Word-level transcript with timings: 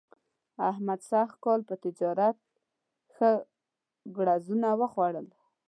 احمد 0.69 0.99
سږ 1.09 1.29
کال 1.43 1.59
په 1.69 1.75
تجارت 1.83 2.37
ښه 3.13 3.29
ګړزونه 4.17 4.69
وخوړل. 4.79 5.27